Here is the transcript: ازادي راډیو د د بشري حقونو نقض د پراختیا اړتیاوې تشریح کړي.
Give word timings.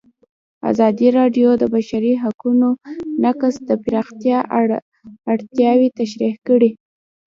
ازادي 0.69 1.07
راډیو 1.19 1.49
د 1.57 1.59
د 1.61 1.63
بشري 1.73 2.13
حقونو 2.23 2.69
نقض 3.23 3.53
د 3.69 3.71
پراختیا 3.83 4.37
اړتیاوې 5.33 5.87
تشریح 5.99 6.35
کړي. 6.47 6.71